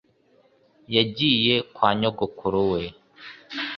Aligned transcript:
yagiye 0.95 1.55
kwa 1.75 1.89
nyogokuru 1.99 2.61
we 2.71 2.81